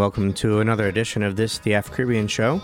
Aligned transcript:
Welcome 0.00 0.32
to 0.32 0.60
another 0.60 0.88
edition 0.88 1.22
of 1.22 1.36
this, 1.36 1.58
the 1.58 1.74
Afro 1.74 1.94
Caribbean 1.94 2.26
Show, 2.26 2.62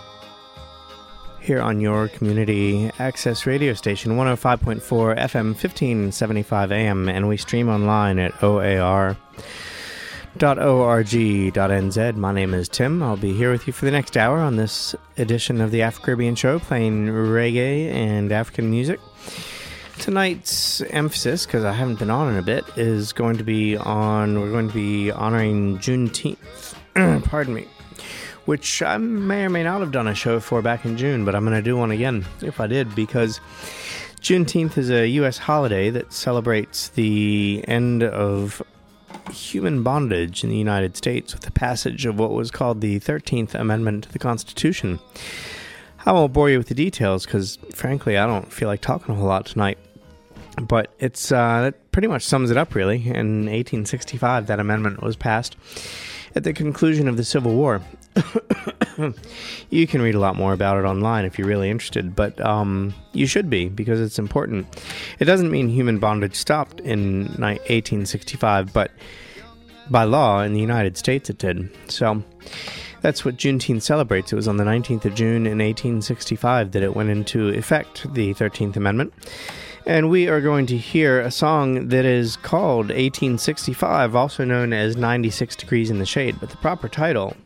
here 1.39 1.61
on 1.61 1.83
your 1.83 2.09
community 2.09 2.91
access 2.99 3.45
radio 3.45 3.75
station 3.75 4.13
105.4 4.13 4.81
FM 4.81 5.49
1575 5.49 6.73
AM, 6.73 7.11
and 7.11 7.29
we 7.29 7.37
stream 7.37 7.69
online 7.69 8.19
at 8.19 8.43
oar.org.nz. 8.43 9.17
My 12.17 12.33
name 12.33 12.55
is 12.55 12.71
Tim. 12.71 13.03
I'll 13.03 13.19
be 13.19 13.35
here 13.35 13.53
with 13.53 13.67
you 13.67 13.75
for 13.75 13.85
the 13.85 13.91
next 13.91 14.17
hour 14.17 14.39
on 14.39 14.57
this 14.57 14.95
edition 15.19 15.61
of 15.61 15.71
the 15.71 15.83
Afro 15.83 16.07
Caribbean 16.07 16.37
Show, 16.37 16.59
playing 16.59 17.09
reggae 17.09 17.93
and 17.93 18.33
African 18.33 18.71
music. 18.71 18.99
Tonight's 19.99 20.81
emphasis, 20.83 21.45
because 21.45 21.65
I 21.65 21.73
haven't 21.73 21.99
been 21.99 22.11
on 22.11 22.33
in 22.33 22.39
a 22.39 22.43
bit, 22.43 22.65
is 22.77 23.13
going 23.13 23.37
to 23.37 23.45
be 23.45 23.77
on. 23.77 24.41
We're 24.41 24.51
going 24.51 24.69
to 24.69 24.75
be 24.75 25.11
honoring 25.11 25.77
Juneteenth. 25.79 26.66
Pardon 27.25 27.53
me. 27.53 27.67
Which 28.47 28.83
I 28.83 28.97
may 28.97 29.45
or 29.45 29.51
may 29.51 29.63
not 29.63 29.81
have 29.81 29.93
done 29.93 30.09
a 30.09 30.15
show 30.15 30.41
for 30.41 30.63
back 30.63 30.85
in 30.85 30.97
June, 30.97 31.25
but 31.25 31.35
I'm 31.35 31.45
going 31.45 31.57
to 31.57 31.63
do 31.63 31.77
one 31.77 31.91
again 31.91 32.25
if 32.41 32.59
I 32.59 32.67
did, 32.67 32.95
because 32.95 33.39
Juneteenth 34.21 34.79
is 34.79 34.91
a 34.91 35.07
U.S. 35.09 35.37
holiday 35.37 35.91
that 35.91 36.13
celebrates 36.13 36.89
the 36.89 37.63
end 37.69 38.03
of 38.03 38.63
human 39.31 39.83
bondage 39.83 40.43
in 40.43 40.49
the 40.49 40.57
United 40.57 40.97
States 40.97 41.35
with 41.35 41.43
the 41.43 41.51
passage 41.51 42.07
of 42.07 42.19
what 42.19 42.31
was 42.31 42.51
called 42.51 42.81
the 42.81 42.99
13th 43.01 43.55
Amendment 43.55 44.05
to 44.05 44.13
the 44.13 44.19
Constitution. 44.19 44.99
I 46.07 46.13
won't 46.13 46.33
bore 46.33 46.49
you 46.49 46.57
with 46.57 46.69
the 46.69 46.75
details 46.75 47.27
because, 47.27 47.57
frankly, 47.75 48.17
I 48.17 48.27
don't 48.27 48.51
feel 48.51 48.69
like 48.69 48.81
talking 48.81 49.15
a 49.15 49.19
whole 49.19 49.27
lot 49.27 49.45
tonight. 49.45 49.79
But 50.63 50.95
it's 50.99 51.31
uh, 51.31 51.63
that 51.63 51.93
pretty 51.93 52.09
much 52.09 52.23
sums 52.23 52.51
it 52.51 52.57
up, 52.57 52.75
really. 52.75 52.99
In 52.99 53.47
1865, 53.47 54.47
that 54.47 54.61
amendment 54.61 55.03
was 55.03 55.17
passed 55.17 55.57
at 56.37 56.45
the 56.45 56.53
conclusion 56.53 57.09
of 57.09 57.17
the 57.17 57.25
Civil 57.25 57.55
War. 57.55 57.81
you 59.71 59.87
can 59.87 60.03
read 60.03 60.15
a 60.15 60.21
lot 60.21 60.37
more 60.37 60.53
about 60.53 60.77
it 60.77 60.85
online 60.85 61.25
if 61.25 61.39
you're 61.39 61.49
really 61.49 61.71
interested, 61.71 62.15
but 62.15 62.39
um, 62.43 62.95
you 63.15 63.27
should 63.27 63.49
be 63.49 63.69
because 63.71 64.01
it's 64.01 64.19
important. 64.19 64.67
It 65.19 65.25
doesn't 65.25 65.51
mean 65.51 65.69
human 65.69 65.99
bondage 65.99 66.35
stopped 66.35 66.81
in 66.81 67.25
1865, 67.39 68.73
but 68.75 68.91
by 69.89 70.05
law 70.05 70.43
in 70.43 70.53
the 70.53 70.61
United 70.61 70.99
States 70.99 71.31
it 71.31 71.39
did. 71.39 71.71
So 71.91 72.23
that's 73.01 73.25
what 73.25 73.37
Juneteenth 73.37 73.83
celebrates. 73.83 74.31
It 74.31 74.37
was 74.37 74.47
on 74.47 74.59
the 74.59 74.65
19th 74.65 75.07
of 75.07 75.15
June 75.15 75.47
in 75.47 75.59
1865 75.59 76.73
that 76.73 76.83
it 76.83 76.95
went 76.95 77.09
into 77.09 77.49
effect, 77.49 78.13
the 78.13 78.35
13th 78.35 78.77
Amendment. 78.77 79.15
And 79.87 80.11
we 80.11 80.27
are 80.27 80.41
going 80.41 80.67
to 80.67 80.77
hear 80.77 81.21
a 81.21 81.31
song 81.31 81.91
that 81.91 82.05
is 82.05 82.37
called 82.37 82.87
1865, 82.87 84.17
also 84.17 84.45
known 84.45 84.73
as 84.73 84.97
96 84.97 85.55
Degrees 85.55 85.91
in 85.91 86.01
the 86.01 86.05
Shade, 86.05 86.41
but 86.41 86.51
the 86.51 86.57
proper 86.57 86.89
title 86.89 87.37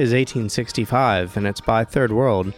is 0.00 0.10
1865, 0.10 1.36
and 1.36 1.46
it's 1.46 1.60
by 1.60 1.84
Third 1.84 2.10
World, 2.10 2.52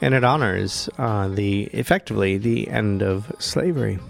and 0.00 0.12
it 0.12 0.24
honors 0.24 0.88
uh, 0.98 1.28
the 1.28 1.66
effectively 1.66 2.36
the 2.36 2.66
end 2.66 3.00
of 3.00 3.30
slavery. 3.38 4.00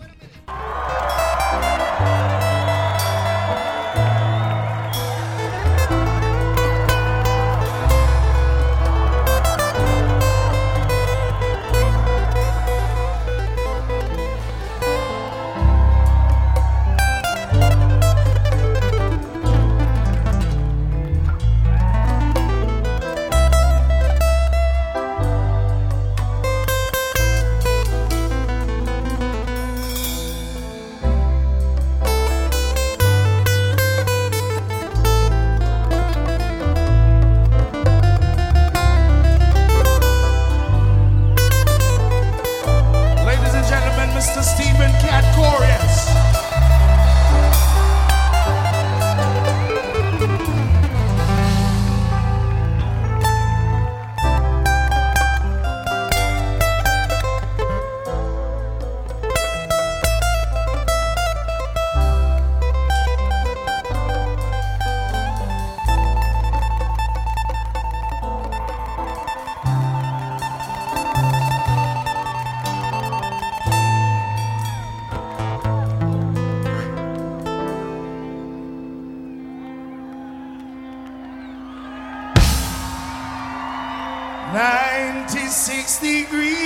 360 85.51 86.23
degrees. 86.23 86.60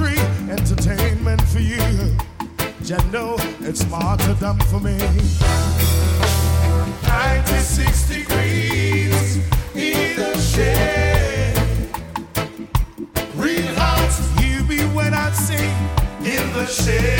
tree 0.00 0.18
entertainment 0.50 1.42
for 1.42 1.60
you. 1.60 1.78
Jendo, 2.82 3.38
it's 3.60 3.84
martyrdom 3.90 4.58
for 4.70 4.80
me. 4.80 4.96
96 7.06 8.08
degrees 8.08 9.36
in 9.74 10.16
the 10.16 10.38
shade. 10.38 11.54
Greenhouse, 13.32 14.18
you 14.42 14.62
be 14.64 14.80
when 14.96 15.12
I 15.12 15.30
sing 15.32 15.74
in 16.24 16.52
the 16.54 16.66
shade. 16.66 17.19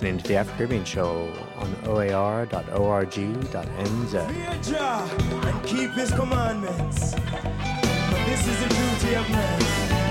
listening 0.00 0.16
to 0.16 0.28
the 0.28 0.36
Afro 0.36 0.56
Caribbean 0.56 0.82
Show 0.82 1.30
on 1.56 1.76
oar.org.nz. 1.86 2.48
And 5.44 5.64
keep 5.66 5.90
his 5.90 6.10
commandments. 6.12 7.12
This 8.24 8.46
is 8.46 8.58
the 8.62 8.68
duty 9.02 9.16
of. 9.16 10.09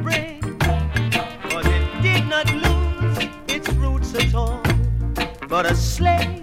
spring, 0.00 0.40
but 1.50 1.66
it 1.66 2.02
did 2.02 2.26
not 2.28 2.46
lose 2.52 3.28
its 3.48 3.68
roots 3.74 4.14
at 4.14 4.34
all. 4.34 4.62
But 5.48 5.66
a 5.66 5.74
slave 5.74 6.35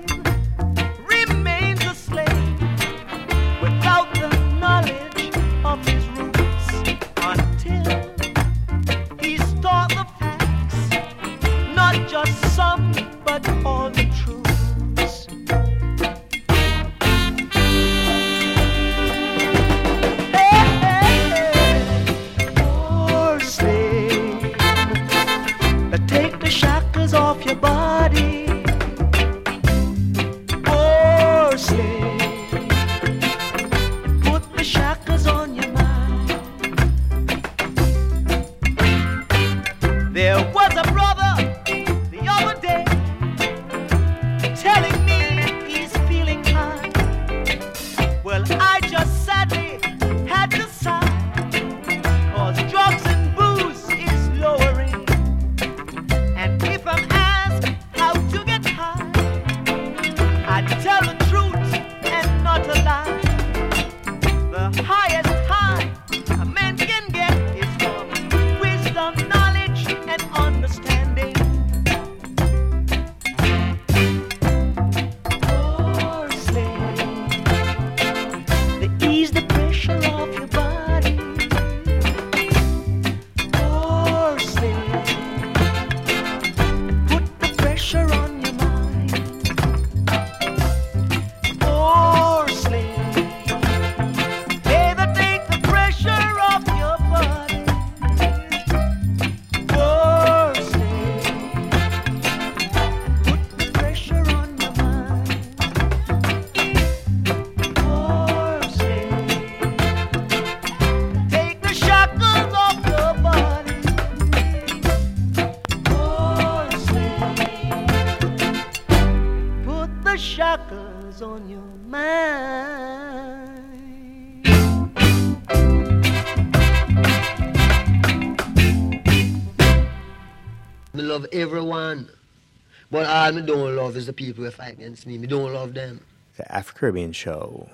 God, 133.23 133.35
me 133.35 133.41
don't 133.41 133.73
love 133.77 133.95
is 133.95 134.05
the 134.07 134.11
people 134.11 134.43
who 134.43 134.51
fight 134.51 134.73
against 134.73 135.07
me. 135.07 135.17
Me 135.17 135.27
don't 135.27 135.53
love 135.53 135.73
them. 135.73 136.01
The 136.35 136.51
Afro 136.53 136.77
Caribbean 136.77 137.13
Show. 137.13 137.69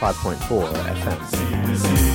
105.4 0.00 0.64
FM. 0.96 2.10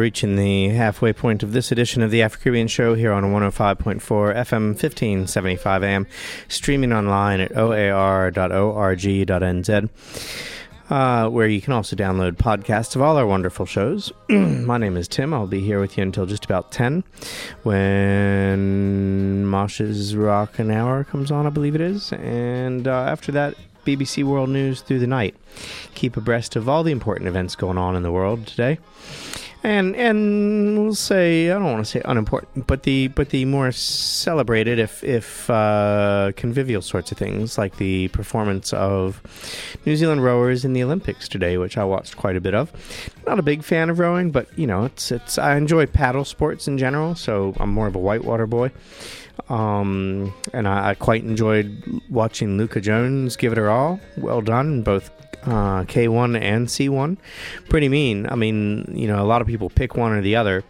Reaching 0.00 0.36
the 0.36 0.68
halfway 0.68 1.12
point 1.12 1.42
of 1.42 1.52
this 1.52 1.70
edition 1.70 2.00
of 2.02 2.10
the 2.10 2.22
Afro 2.22 2.40
Caribbean 2.40 2.68
Show 2.68 2.94
here 2.94 3.12
on 3.12 3.24
105.4 3.24 4.00
FM 4.00 4.68
1575 4.68 5.84
AM, 5.84 6.06
streaming 6.48 6.90
online 6.90 7.40
at 7.40 7.54
oar.org.nz. 7.54 8.30
uh, 10.88 11.28
where 11.28 11.46
you 11.46 11.60
can 11.60 11.74
also 11.74 11.94
download 11.94 12.32
podcasts 12.32 12.96
of 12.96 13.02
all 13.02 13.18
our 13.18 13.26
wonderful 13.26 13.66
shows. 13.66 14.10
My 14.30 14.78
name 14.78 14.96
is 14.96 15.06
Tim. 15.06 15.34
I'll 15.34 15.46
be 15.46 15.60
here 15.60 15.80
with 15.80 15.98
you 15.98 16.02
until 16.02 16.24
just 16.24 16.46
about 16.46 16.72
10 16.72 17.04
when 17.62 19.44
Mosh's 19.44 20.16
Rockin' 20.16 20.70
Hour 20.70 21.04
comes 21.04 21.30
on, 21.30 21.46
I 21.46 21.50
believe 21.50 21.74
it 21.74 21.82
is. 21.82 22.10
And 22.14 22.88
uh, 22.88 23.02
after 23.02 23.32
that, 23.32 23.54
BBC 23.84 24.24
World 24.24 24.48
News 24.48 24.80
through 24.80 25.00
the 25.00 25.06
night. 25.06 25.34
Keep 25.94 26.16
abreast 26.16 26.56
of 26.56 26.70
all 26.70 26.82
the 26.82 26.92
important 26.92 27.28
events 27.28 27.54
going 27.54 27.76
on 27.76 27.96
in 27.96 28.02
the 28.02 28.12
world 28.12 28.46
today. 28.46 28.78
And 29.62 29.94
and 29.94 30.78
we'll 30.78 30.94
say 30.94 31.50
I 31.50 31.54
don't 31.54 31.64
want 31.64 31.84
to 31.84 31.90
say 31.90 32.00
unimportant, 32.06 32.66
but 32.66 32.84
the 32.84 33.08
but 33.08 33.28
the 33.28 33.44
more 33.44 33.70
celebrated, 33.72 34.78
if 34.78 35.04
if 35.04 35.50
uh, 35.50 36.32
convivial 36.34 36.80
sorts 36.80 37.12
of 37.12 37.18
things, 37.18 37.58
like 37.58 37.76
the 37.76 38.08
performance 38.08 38.72
of 38.72 39.20
New 39.84 39.96
Zealand 39.96 40.24
rowers 40.24 40.64
in 40.64 40.72
the 40.72 40.82
Olympics 40.82 41.28
today, 41.28 41.58
which 41.58 41.76
I 41.76 41.84
watched 41.84 42.16
quite 42.16 42.36
a 42.36 42.40
bit 42.40 42.54
of. 42.54 42.72
Not 43.26 43.38
a 43.38 43.42
big 43.42 43.62
fan 43.62 43.90
of 43.90 43.98
rowing, 43.98 44.30
but 44.30 44.48
you 44.58 44.66
know 44.66 44.86
it's 44.86 45.12
it's 45.12 45.36
I 45.36 45.56
enjoy 45.56 45.84
paddle 45.84 46.24
sports 46.24 46.66
in 46.66 46.78
general, 46.78 47.14
so 47.14 47.54
I'm 47.60 47.70
more 47.70 47.86
of 47.86 47.94
a 47.94 48.00
whitewater 48.00 48.46
boy. 48.46 48.70
Um, 49.50 50.32
and 50.54 50.68
I, 50.68 50.90
I 50.90 50.94
quite 50.94 51.22
enjoyed 51.22 52.00
watching 52.08 52.56
Luuka 52.56 52.80
Jones 52.80 53.36
give 53.36 53.52
it 53.52 53.58
her 53.58 53.68
all. 53.68 54.00
Well 54.16 54.40
done, 54.40 54.82
both 54.82 55.10
uh, 55.44 55.84
K1 55.84 56.40
and 56.40 56.66
C1. 56.66 57.16
Pretty 57.68 57.88
mean. 57.88 58.26
I 58.28 58.34
mean, 58.34 58.92
you 58.94 59.08
know, 59.08 59.22
a 59.22 59.26
lot 59.26 59.40
of 59.40 59.46
people 59.46 59.70
pick 59.70 59.96
one 59.96 60.12
or 60.12 60.20
the 60.20 60.36
other. 60.36 60.64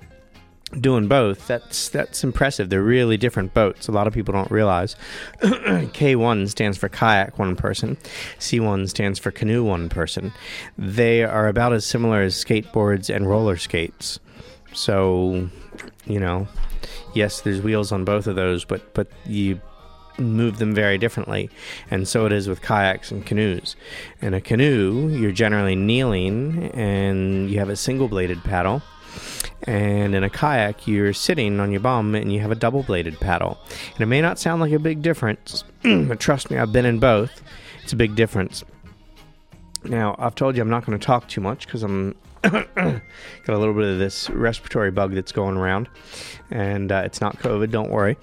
Doing 0.81 1.09
both, 1.09 1.49
that's 1.49 1.89
that's 1.89 2.23
impressive. 2.23 2.71
They're 2.71 2.81
really 2.81 3.17
different 3.17 3.55
boats. 3.55 3.89
A 3.89 3.93
lot 3.93 4.07
of 4.07 4.15
people 4.15 4.33
don't 4.33 4.53
realize. 4.53 4.95
K1 5.43 6.49
stands 6.49 6.79
for 6.79 6.89
kayak 6.89 7.41
one 7.41 7.57
person. 7.57 7.97
C1 8.39 8.89
stands 8.89 9.19
for 9.19 9.33
canoe 9.33 9.65
one 9.65 9.89
person. 9.89 10.33
They 10.79 11.25
are 11.25 11.49
about 11.49 11.73
as 11.73 11.85
similar 11.85 12.23
as 12.23 12.37
skateboards 12.37 13.13
and 13.13 13.29
roller 13.29 13.57
skates. 13.57 14.21
So, 14.73 15.51
you 16.07 16.21
know, 16.21 16.47
yes, 17.15 17.41
there's 17.41 17.61
wheels 17.61 17.91
on 17.91 18.05
both 18.05 18.29
of 18.29 18.37
those, 18.37 18.65
but 18.65 18.95
but 18.95 19.09
you 19.27 19.61
move 20.21 20.59
them 20.59 20.75
very 20.75 20.99
differently. 20.99 21.51
And 21.91 22.07
so 22.07 22.27
it 22.27 22.33
is 22.33 22.49
with 22.49 22.63
kayaks 22.63 23.11
and 23.11 23.25
canoes. 23.25 23.77
In 24.21 24.35
a 24.35 24.41
canoe, 24.41 25.09
you're 25.09 25.33
generally 25.33 25.77
kneeling 25.77 26.71
and 26.73 27.51
you 27.51 27.59
have 27.59 27.69
a 27.69 27.77
single 27.77 28.09
bladed 28.09 28.43
paddle. 28.45 28.83
And 29.65 30.15
in 30.15 30.25
a 30.25 30.31
kayak, 30.31 30.87
you're 30.87 31.13
sitting 31.13 31.61
on 31.61 31.71
your 31.71 31.81
bum 31.81 32.15
and 32.15 32.33
you 32.33 32.41
have 32.41 32.51
a 32.51 32.55
double 32.55 32.83
bladed 32.83 33.19
paddle. 33.21 33.59
And 33.93 34.01
it 34.01 34.07
may 34.07 34.21
not 34.21 34.39
sound 34.39 34.61
like 34.61 34.73
a 34.73 34.79
big 34.79 35.03
difference, 35.03 35.65
but 35.83 36.21
trust 36.21 36.51
me, 36.51 36.59
I've 36.59 36.73
been 36.73 36.87
in 36.87 36.99
both. 36.99 37.43
It's 37.83 37.93
a 37.93 37.97
big 37.97 38.15
difference. 38.15 38.65
Now, 39.85 40.15
I've 40.19 40.35
told 40.35 40.57
you 40.57 40.63
I'm 40.63 40.71
not 40.71 40.85
going 40.85 40.99
to 40.99 41.05
talk 41.05 41.29
too 41.29 41.41
much 41.41 41.67
because 41.67 41.83
I'm 41.83 42.15
got 42.43 42.65
a 43.49 43.59
little 43.59 43.75
bit 43.75 43.85
of 43.85 43.99
this 43.99 44.31
respiratory 44.31 44.91
bug 44.91 45.13
that's 45.13 45.33
going 45.33 45.57
around, 45.57 45.89
and 46.51 46.91
uh, 46.91 47.03
it's 47.05 47.21
not 47.21 47.39
COVID. 47.39 47.71
Don't 47.71 47.91
worry. 47.91 48.17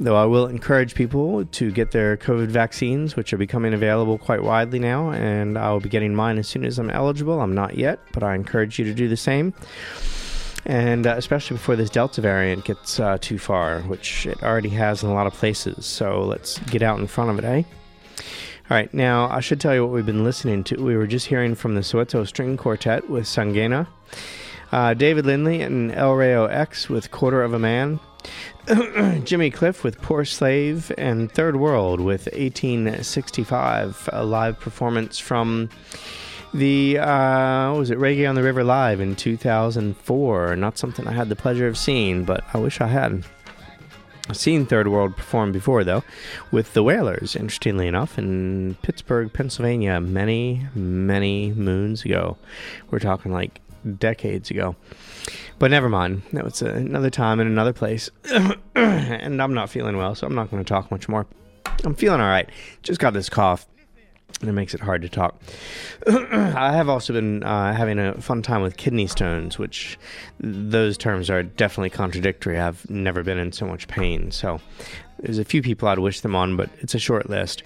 Though 0.00 0.16
I 0.16 0.26
will 0.26 0.46
encourage 0.46 0.94
people 0.94 1.44
to 1.44 1.72
get 1.72 1.90
their 1.90 2.16
COVID 2.16 2.48
vaccines, 2.48 3.16
which 3.16 3.32
are 3.32 3.36
becoming 3.36 3.74
available 3.74 4.16
quite 4.16 4.44
widely 4.44 4.78
now, 4.78 5.10
and 5.10 5.58
I 5.58 5.72
will 5.72 5.80
be 5.80 5.88
getting 5.88 6.14
mine 6.14 6.38
as 6.38 6.46
soon 6.46 6.64
as 6.64 6.78
I'm 6.78 6.90
eligible. 6.90 7.40
I'm 7.40 7.54
not 7.54 7.76
yet, 7.76 7.98
but 8.12 8.22
I 8.22 8.36
encourage 8.36 8.78
you 8.78 8.84
to 8.84 8.94
do 8.94 9.08
the 9.08 9.16
same. 9.16 9.54
And 10.66 11.06
uh, 11.06 11.14
especially 11.16 11.56
before 11.56 11.74
this 11.74 11.90
Delta 11.90 12.20
variant 12.20 12.64
gets 12.64 13.00
uh, 13.00 13.18
too 13.20 13.38
far, 13.38 13.80
which 13.82 14.26
it 14.26 14.40
already 14.42 14.68
has 14.68 15.02
in 15.02 15.08
a 15.08 15.14
lot 15.14 15.26
of 15.26 15.32
places. 15.32 15.84
So 15.84 16.22
let's 16.22 16.58
get 16.70 16.82
out 16.82 17.00
in 17.00 17.08
front 17.08 17.30
of 17.30 17.38
it, 17.38 17.44
eh? 17.44 17.62
All 18.70 18.76
right, 18.76 18.92
now 18.92 19.28
I 19.30 19.40
should 19.40 19.60
tell 19.60 19.74
you 19.74 19.82
what 19.82 19.92
we've 19.92 20.06
been 20.06 20.24
listening 20.24 20.62
to. 20.64 20.76
We 20.76 20.96
were 20.96 21.06
just 21.06 21.26
hearing 21.26 21.54
from 21.54 21.74
the 21.74 21.80
Soweto 21.80 22.26
String 22.26 22.56
Quartet 22.56 23.08
with 23.08 23.24
Sangena, 23.24 23.86
uh, 24.72 24.94
David 24.94 25.26
Lindley 25.26 25.62
and 25.62 25.92
El 25.92 26.14
Rayo 26.14 26.46
X 26.46 26.88
with 26.88 27.10
Quarter 27.10 27.42
of 27.42 27.52
a 27.52 27.58
Man, 27.58 28.00
Jimmy 29.24 29.50
Cliff 29.50 29.82
with 29.82 30.00
Poor 30.02 30.24
Slave, 30.24 30.92
and 30.98 31.30
Third 31.32 31.56
World 31.56 32.00
with 32.00 32.26
1865, 32.26 34.10
a 34.12 34.24
live 34.24 34.60
performance 34.60 35.18
from 35.18 35.70
the 36.54 36.98
uh, 36.98 37.74
was 37.74 37.90
it 37.90 37.98
Reggae 37.98 38.28
on 38.28 38.34
the 38.34 38.42
River 38.42 38.64
live 38.64 39.00
in 39.00 39.16
2004. 39.16 40.56
Not 40.56 40.78
something 40.78 41.06
I 41.06 41.12
had 41.12 41.28
the 41.28 41.36
pleasure 41.36 41.66
of 41.66 41.76
seeing, 41.76 42.24
but 42.24 42.44
I 42.54 42.58
wish 42.58 42.80
I 42.80 42.88
had. 42.88 43.24
I've 44.28 44.36
seen 44.36 44.66
Third 44.66 44.88
World 44.88 45.16
perform 45.16 45.52
before, 45.52 45.84
though, 45.84 46.04
with 46.50 46.74
the 46.74 46.82
Wailers, 46.82 47.34
interestingly 47.34 47.86
enough, 47.86 48.18
in 48.18 48.76
Pittsburgh, 48.82 49.32
Pennsylvania, 49.32 50.00
many, 50.00 50.66
many 50.74 51.52
moons 51.52 52.04
ago. 52.04 52.36
We're 52.90 52.98
talking 52.98 53.32
like 53.32 53.62
decades 53.98 54.50
ago. 54.50 54.76
But 55.58 55.70
never 55.70 55.88
mind. 55.88 56.22
That 56.32 56.44
was 56.44 56.62
another 56.62 57.10
time 57.10 57.40
in 57.40 57.46
another 57.46 57.72
place. 57.72 58.10
and 58.74 59.42
I'm 59.42 59.54
not 59.54 59.70
feeling 59.70 59.96
well, 59.96 60.14
so 60.14 60.26
I'm 60.26 60.34
not 60.34 60.50
going 60.50 60.64
to 60.64 60.68
talk 60.68 60.90
much 60.90 61.08
more. 61.08 61.26
I'm 61.84 61.94
feeling 61.94 62.20
all 62.20 62.28
right. 62.28 62.48
Just 62.82 63.00
got 63.00 63.12
this 63.12 63.28
cough. 63.28 63.66
And 64.40 64.48
it 64.48 64.52
makes 64.52 64.72
it 64.72 64.80
hard 64.80 65.02
to 65.02 65.08
talk. 65.08 65.40
I 66.06 66.72
have 66.72 66.88
also 66.88 67.12
been 67.12 67.42
uh, 67.42 67.74
having 67.74 67.98
a 67.98 68.20
fun 68.20 68.42
time 68.42 68.62
with 68.62 68.76
kidney 68.76 69.08
stones, 69.08 69.58
which 69.58 69.98
those 70.38 70.96
terms 70.96 71.28
are 71.28 71.42
definitely 71.42 71.90
contradictory. 71.90 72.58
I've 72.58 72.88
never 72.88 73.24
been 73.24 73.38
in 73.38 73.50
so 73.50 73.66
much 73.66 73.88
pain. 73.88 74.30
So 74.30 74.60
there's 75.18 75.38
a 75.38 75.44
few 75.44 75.60
people 75.60 75.88
I'd 75.88 75.98
wish 75.98 76.20
them 76.20 76.36
on, 76.36 76.56
but 76.56 76.70
it's 76.78 76.94
a 76.94 77.00
short 77.00 77.28
list. 77.28 77.64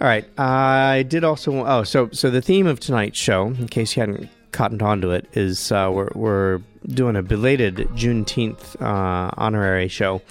All 0.00 0.08
right. 0.08 0.26
I 0.38 1.04
did 1.04 1.22
also. 1.22 1.64
Oh, 1.64 1.84
so 1.84 2.10
so 2.10 2.30
the 2.30 2.42
theme 2.42 2.66
of 2.66 2.80
tonight's 2.80 3.18
show, 3.18 3.46
in 3.46 3.68
case 3.68 3.96
you 3.96 4.00
hadn't 4.00 4.28
cottoned 4.52 4.82
onto 4.82 5.10
it, 5.10 5.26
is 5.32 5.72
uh, 5.72 5.90
we're, 5.92 6.10
we're 6.14 6.60
doing 6.86 7.16
a 7.16 7.22
belated 7.22 7.76
Juneteenth 7.94 8.80
uh, 8.80 9.30
honorary 9.36 9.88
show. 9.88 10.22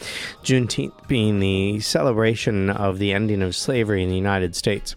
Juneteenth 0.43 1.07
being 1.07 1.39
the 1.39 1.79
celebration 1.79 2.69
of 2.69 2.99
the 2.99 3.13
ending 3.13 3.41
of 3.41 3.55
slavery 3.55 4.03
in 4.03 4.09
the 4.09 4.15
United 4.15 4.55
States. 4.55 4.95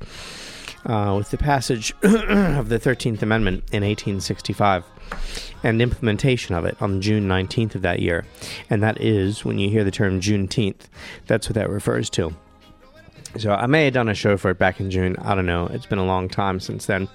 Uh, 0.87 1.15
with 1.19 1.31
the 1.31 1.37
passage 1.37 1.93
of 2.03 2.69
the 2.69 2.79
13th 2.79 3.21
Amendment 3.21 3.65
in 3.73 3.83
1865 3.83 4.85
and 5.63 5.83
implementation 5.83 6.55
of 6.55 6.65
it 6.65 6.81
on 6.81 7.01
June 7.01 7.29
19th 7.29 7.75
of 7.75 7.83
that 7.83 8.01
year. 8.01 8.25
And 8.71 8.83
that 8.83 9.01
is, 9.01 9.45
when 9.45 9.59
you 9.59 9.69
hear 9.69 9.85
the 9.85 9.91
term 9.91 10.21
Juneteenth, 10.21 10.87
that's 11.27 11.49
what 11.49 11.55
that 11.55 11.69
refers 11.69 12.09
to. 12.11 12.35
So 13.37 13.53
I 13.53 13.67
may 13.67 13.85
have 13.85 13.95
done 13.95 14.09
a 14.09 14.15
show 14.15 14.37
for 14.37 14.51
it 14.51 14.59
back 14.59 14.81
in 14.81 14.91
June. 14.91 15.17
I 15.19 15.35
don't 15.35 15.47
know. 15.47 15.67
It's 15.67 15.87
been 15.87 15.99
a 15.99 16.07
long 16.07 16.29
time 16.29 16.61
since 16.61 16.87
then. 16.87 17.09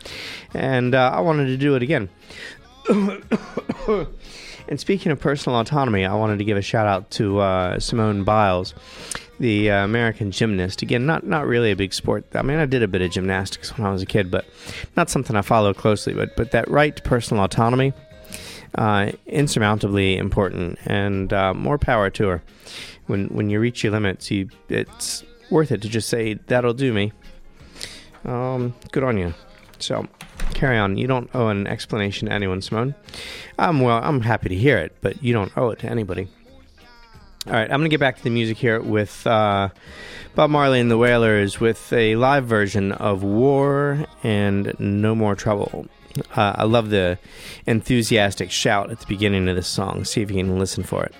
And 0.53 0.93
uh, 0.93 1.11
I 1.13 1.19
wanted 1.21 1.47
to 1.47 1.57
do 1.57 1.75
it 1.75 1.81
again. 1.81 2.09
and 4.67 4.79
speaking 4.79 5.11
of 5.11 5.19
personal 5.19 5.59
autonomy, 5.59 6.05
I 6.05 6.13
wanted 6.13 6.37
to 6.39 6.45
give 6.45 6.57
a 6.57 6.61
shout 6.61 6.85
out 6.85 7.09
to 7.11 7.39
uh, 7.39 7.79
Simone 7.79 8.23
Biles, 8.23 8.73
the 9.39 9.71
uh, 9.71 9.83
American 9.83 10.31
gymnast. 10.31 10.81
Again, 10.81 11.05
not 11.05 11.25
not 11.25 11.47
really 11.47 11.71
a 11.71 11.75
big 11.75 11.93
sport. 11.93 12.25
I 12.35 12.41
mean, 12.41 12.59
I 12.59 12.65
did 12.65 12.83
a 12.83 12.87
bit 12.87 13.01
of 13.01 13.11
gymnastics 13.11 13.75
when 13.77 13.87
I 13.87 13.91
was 13.91 14.01
a 14.01 14.05
kid, 14.05 14.29
but 14.29 14.45
not 14.95 15.09
something 15.09 15.35
I 15.35 15.41
follow 15.41 15.73
closely. 15.73 16.13
But 16.13 16.35
but 16.35 16.51
that 16.51 16.69
right 16.69 16.95
to 16.95 17.01
personal 17.01 17.43
autonomy, 17.43 17.93
uh, 18.75 19.11
insurmountably 19.25 20.17
important, 20.17 20.77
and 20.85 21.31
uh, 21.31 21.53
more 21.53 21.77
power 21.77 22.09
to 22.11 22.27
her. 22.27 22.43
When 23.07 23.27
when 23.27 23.49
you 23.49 23.59
reach 23.59 23.83
your 23.83 23.91
limits, 23.93 24.29
you 24.29 24.49
it's 24.69 25.23
worth 25.53 25.71
it 25.71 25.81
to 25.83 25.87
just 25.87 26.09
say 26.09 26.33
that'll 26.33 26.73
do 26.73 26.91
me. 26.91 27.13
Um, 28.25 28.73
good 28.91 29.03
on 29.03 29.17
you. 29.17 29.33
So 29.79 30.07
carry 30.53 30.77
on. 30.77 30.97
You 30.97 31.07
don't 31.07 31.29
owe 31.33 31.47
an 31.47 31.67
explanation 31.67 32.27
to 32.27 32.33
anyone, 32.33 32.61
Simone. 32.61 32.95
Um, 33.59 33.81
well, 33.81 34.01
I'm 34.03 34.21
happy 34.21 34.49
to 34.49 34.55
hear 34.55 34.77
it, 34.77 34.95
but 35.01 35.23
you 35.23 35.33
don't 35.33 35.55
owe 35.57 35.69
it 35.69 35.79
to 35.79 35.87
anybody. 35.89 36.27
All 37.45 37.53
right, 37.53 37.69
I'm 37.69 37.79
going 37.79 37.83
to 37.83 37.89
get 37.89 37.99
back 37.99 38.17
to 38.17 38.23
the 38.23 38.29
music 38.29 38.57
here 38.57 38.81
with 38.81 39.27
uh, 39.27 39.69
Bob 40.33 40.49
Marley 40.49 40.79
and 40.79 40.89
the 40.89 40.97
Wailers 40.97 41.59
with 41.59 41.91
a 41.91 42.15
live 42.15 42.45
version 42.45 42.93
of 42.93 43.21
War 43.21 44.05
and 44.23 44.73
No 44.79 45.13
More 45.13 45.35
Trouble. 45.35 45.85
Uh, 46.35 46.53
I 46.55 46.63
love 46.63 46.89
the 46.89 47.19
enthusiastic 47.67 48.49
shout 48.49 48.91
at 48.91 48.99
the 49.01 49.05
beginning 49.07 49.49
of 49.49 49.57
this 49.57 49.67
song. 49.67 50.05
See 50.05 50.21
if 50.21 50.31
you 50.31 50.37
can 50.37 50.57
listen 50.57 50.83
for 50.83 51.03
it. 51.03 51.13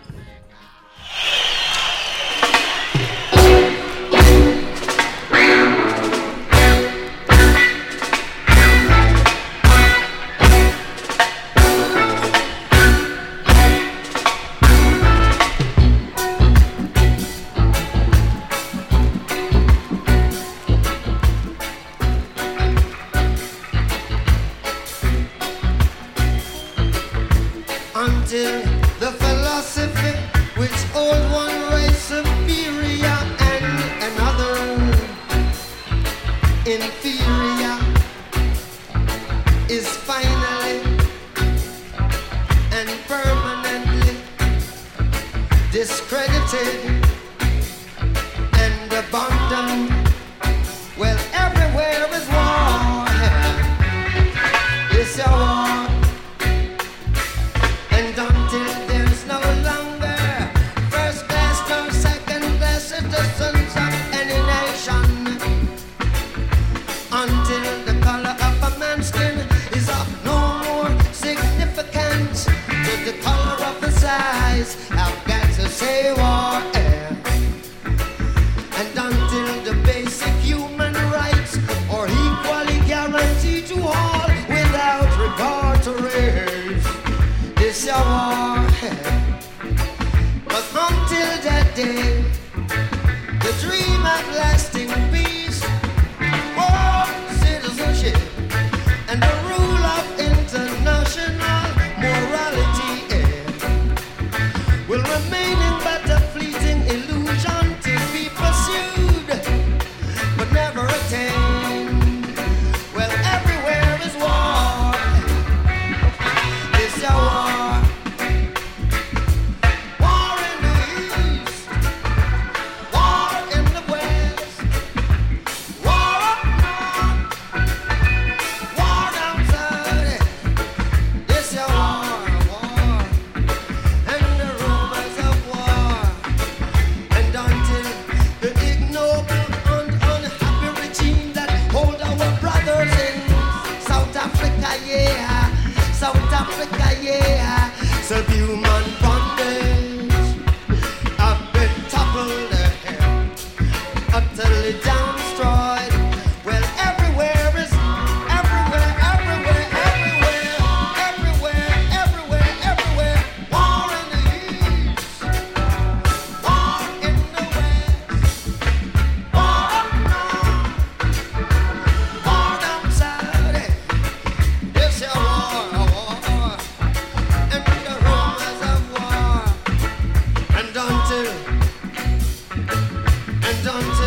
And 183.65 184.02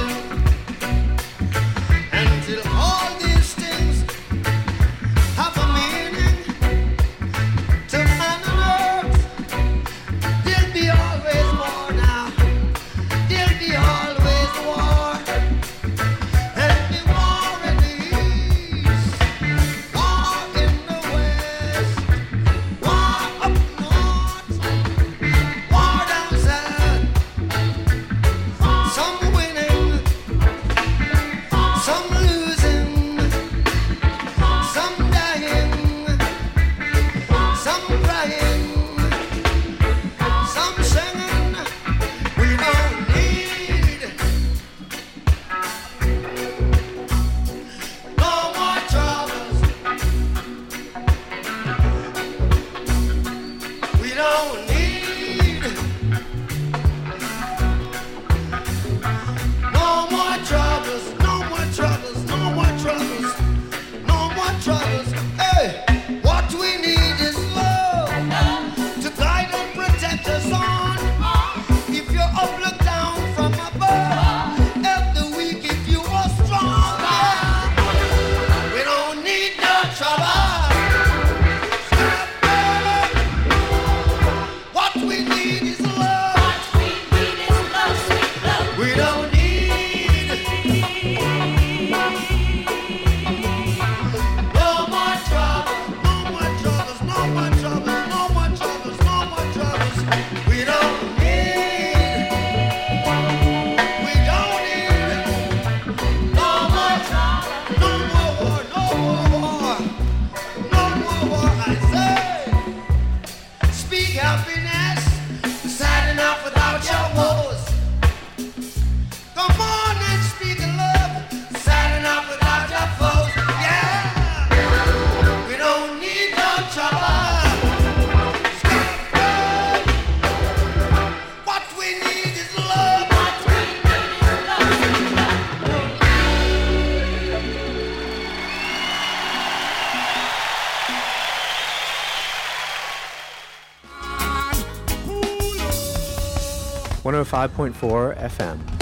105.4 147.48 148.16
FM. 148.18 148.75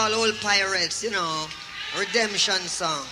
Called 0.00 0.14
Old 0.14 0.40
Pirates, 0.40 1.04
you 1.04 1.10
know, 1.10 1.46
redemption 1.98 2.62
song. 2.78 3.04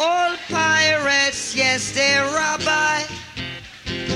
Old 0.00 0.38
pirates, 0.48 1.54
yes, 1.54 1.92
they 1.92 2.16
robbed 2.16 2.66
I, 2.66 3.04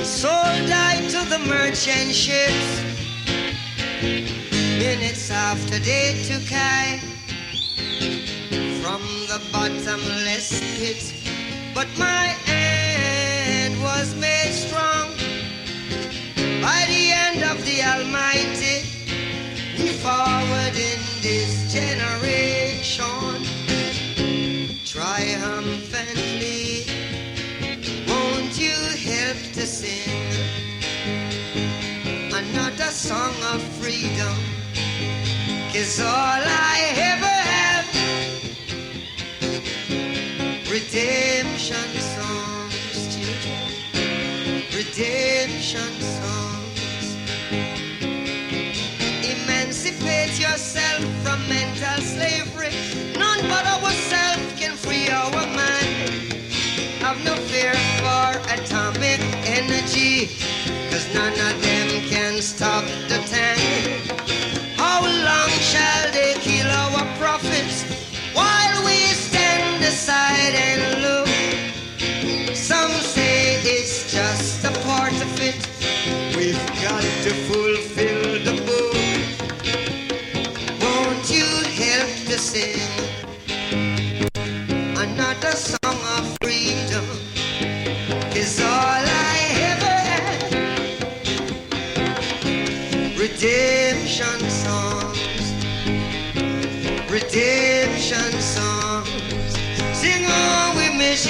sold 0.03 0.71
I 0.71 0.95
to 1.13 1.29
the 1.29 1.41
merchant 1.41 2.11
ships. 2.15 2.69
Minutes 4.81 5.31
after 5.31 5.79
they 5.79 6.25
took 6.29 6.49
I 6.51 7.01
from 8.81 9.03
the 9.31 9.41
bottomless 9.53 10.49
pit, 10.79 11.03
but 11.75 11.89
my 11.99 12.29
hand 12.49 13.75
was 13.83 14.15
made 14.15 14.55
strong 14.55 15.11
by 16.63 16.81
the 16.89 17.03
hand 17.13 17.43
of 17.45 17.63
the 17.67 17.83
Almighty. 17.83 18.66
Song 33.07 33.37
of 33.55 33.63
freedom? 33.79 34.37
Cause 35.73 36.01
all 36.01 36.43
I 36.43 36.77
ever 37.13 37.37
have 37.55 37.87
redemption 40.69 41.89
songs, 42.15 42.99
children, 43.15 44.63
redemption 44.75 45.93
songs. 46.01 46.46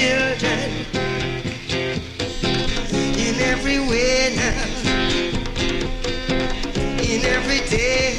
Children. 0.06 0.70
In 3.24 3.36
every 3.52 3.80
way 3.90 4.34
now, 4.36 4.62
in 7.12 7.20
every 7.36 7.62
day, 7.68 8.14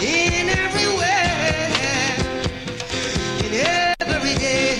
in 0.00 0.48
every 0.64 0.88
way, 1.00 1.24
in 3.44 3.52
every 4.14 4.36
day. 4.48 4.78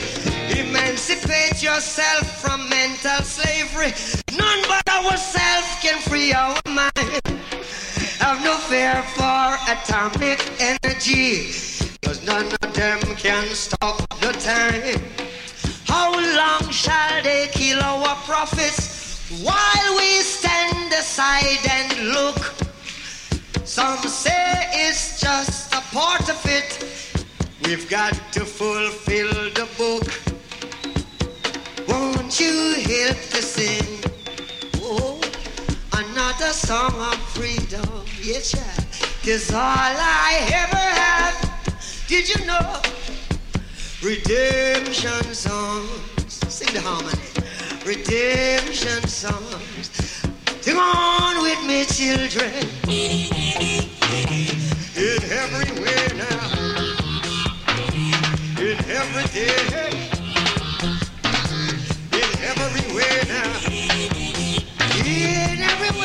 Emancipate 0.63 1.63
yourself 1.63 2.25
from 2.43 2.69
mental 2.69 3.21
slavery. 3.23 3.93
None 4.39 4.63
but 4.73 4.87
ourselves 4.89 5.71
can 5.83 5.99
free 6.09 6.33
our 6.33 6.59
mind. 6.69 7.23
Have 8.25 8.43
no 8.43 8.57
fear 8.71 9.03
for 9.17 9.45
atomic 9.75 10.41
energy, 10.59 11.66
cause 12.07 12.25
none 12.25 12.47
of 12.63 12.73
them 12.73 13.01
can 13.17 13.49
stop 13.49 13.99
the 14.21 14.33
time. 14.39 15.03
How 15.87 16.13
long 16.13 16.71
shall 16.71 17.21
they 17.23 17.49
kill 17.51 17.81
our 17.81 18.15
prophets 18.31 19.29
while 19.43 19.97
we 19.97 20.21
stand 20.21 20.93
aside 20.93 21.63
and 21.69 21.91
look? 22.15 22.39
Some 23.65 23.99
say 24.07 24.71
it's 24.85 25.21
just 25.21 25.75
a 25.75 25.81
part 25.93 26.29
of 26.31 26.41
it. 26.47 26.71
We've 27.65 27.89
got 27.91 28.15
to 28.35 28.45
fulfill 28.45 29.33
the 29.59 29.67
book. 29.77 30.07
Won't 31.89 32.39
you 32.39 32.75
help 32.87 33.19
to 33.35 33.43
sing? 33.43 34.01
Oh, 34.77 35.21
another 35.93 36.53
song 36.53 36.95
of 37.11 37.19
freedom. 37.35 38.05
Yes, 38.23 38.55
yeah. 38.55 38.87
All 39.27 39.97
I 39.99 40.47
ever 40.53 40.87
have, 41.03 41.46
did 42.09 42.29
you 42.29 42.47
know? 42.47 42.81
Redemption 44.03 45.35
songs. 45.35 46.41
Sing 46.49 46.73
the 46.73 46.81
harmony. 46.81 47.31
Redemption 47.85 49.03
songs. 49.09 49.91
Sing 50.61 50.77
on 50.77 51.43
with 51.43 51.65
me, 51.67 51.85
children. 51.85 52.53
In 54.97 55.23
every 55.33 55.71
way 55.83 56.07
now. 56.17 56.47
In 58.61 58.79
every 58.91 59.27
day. 59.35 59.91
In 62.13 62.31
every 62.51 62.87
way 62.95 63.17
now. 63.29 63.51
In 65.05 65.59
every 65.63 66.01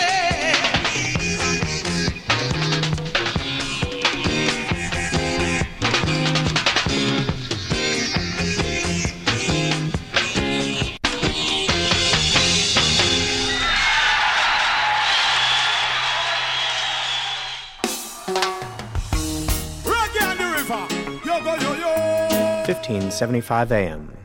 1575 22.92 23.72
AM. 23.72 24.18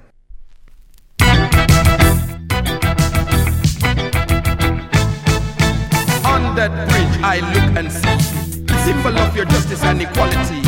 On 6.27 6.57
that 6.57 6.73
bridge, 6.89 7.17
I 7.23 7.39
look 7.55 7.77
and 7.79 7.93
see 7.93 8.62
the 8.62 8.77
symbol 8.85 9.17
of 9.19 9.37
your 9.37 9.45
justice 9.45 9.85
and 9.85 10.03
equality. 10.03 10.64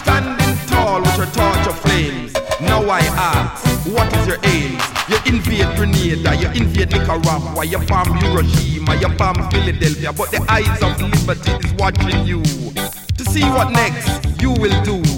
Standing 0.00 0.56
tall 0.68 1.02
with 1.02 1.16
your 1.18 1.26
torch 1.26 1.66
of 1.66 1.78
flames. 1.80 2.32
Now 2.62 2.88
I 2.88 3.00
ask, 3.00 3.62
what 3.92 4.10
is 4.16 4.26
your 4.26 4.38
aim? 4.44 4.78
You 5.08 5.18
invade 5.26 5.76
Grenada, 5.76 6.34
you 6.34 6.48
invade 6.62 6.92
Nicaragua, 6.92 7.64
you 7.66 7.78
bomb 7.86 8.16
Hiroshima, 8.20 8.96
you 8.96 9.08
bomb 9.16 9.50
Philadelphia, 9.50 10.12
but 10.14 10.30
the 10.30 10.40
eyes 10.48 10.82
of 10.82 10.98
liberty 11.02 11.52
is 11.66 11.74
watching 11.74 12.24
you. 12.26 12.42
To 13.18 13.24
see 13.24 13.44
what 13.44 13.70
next 13.70 14.40
you 14.40 14.52
will 14.52 14.82
do. 14.82 15.17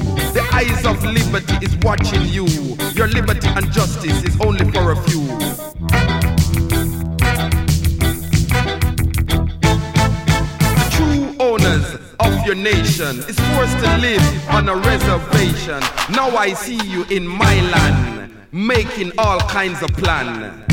Eyes 0.60 0.84
of 0.84 1.02
liberty 1.02 1.54
is 1.64 1.74
watching 1.78 2.22
you. 2.26 2.44
Your 2.92 3.08
liberty 3.08 3.48
and 3.48 3.72
justice 3.72 4.22
is 4.24 4.38
only 4.42 4.70
for 4.70 4.92
a 4.92 4.96
few. 5.08 5.26
True 10.90 11.34
owners 11.40 11.86
of 12.20 12.44
your 12.44 12.56
nation 12.56 13.20
is 13.20 13.40
forced 13.54 13.78
to 13.78 13.96
live 14.02 14.48
on 14.50 14.68
a 14.68 14.76
reservation. 14.76 15.80
Now 16.10 16.28
I 16.36 16.52
see 16.52 16.84
you 16.86 17.04
in 17.04 17.26
my 17.26 17.54
land, 17.70 18.34
making 18.52 19.12
all 19.16 19.40
kinds 19.40 19.82
of 19.82 19.88
plan. 19.94 20.69